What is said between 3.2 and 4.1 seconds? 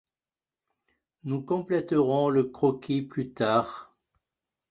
tard.